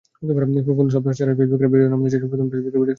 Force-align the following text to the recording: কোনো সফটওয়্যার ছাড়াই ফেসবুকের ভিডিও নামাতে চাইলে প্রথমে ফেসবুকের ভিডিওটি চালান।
কোনো 0.17 0.33
সফটওয়্যার 0.93 1.17
ছাড়াই 1.19 1.35
ফেসবুকের 1.39 1.69
ভিডিও 1.73 1.89
নামাতে 1.91 2.09
চাইলে 2.11 2.29
প্রথমে 2.31 2.51
ফেসবুকের 2.51 2.59
ভিডিওটি 2.65 2.79
চালান। 2.81 2.89